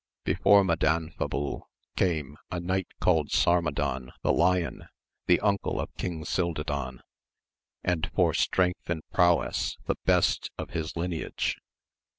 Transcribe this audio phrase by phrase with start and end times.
[0.23, 4.87] Before Madanfabul came a knight called Sarmadan the Lion,
[5.27, 7.01] the uncle of King Cildadan,
[7.83, 11.59] and for strength and prowess the best of his lineage.